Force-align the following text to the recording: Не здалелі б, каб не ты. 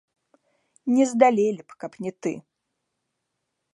Не 0.95 1.05
здалелі 1.11 1.61
б, 1.73 1.79
каб 1.83 1.99
не 2.07 2.11
ты. 2.25 2.33